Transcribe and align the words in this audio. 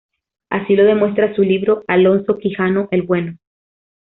Así 0.49 0.75
lo 0.75 0.83
demuestra 0.83 1.35
su 1.35 1.43
libro 1.43 1.83
"Alonso 1.87 2.39
Quijano 2.39 2.87
el 2.89 3.03
Bueno. 3.03 3.37